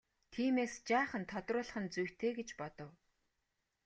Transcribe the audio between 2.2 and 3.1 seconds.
гэж бодов.